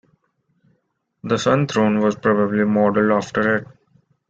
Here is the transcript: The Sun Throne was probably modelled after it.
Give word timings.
The 1.23 1.37
Sun 1.37 1.67
Throne 1.67 1.99
was 1.99 2.15
probably 2.15 2.63
modelled 2.65 3.11
after 3.11 3.57
it. 3.57 3.67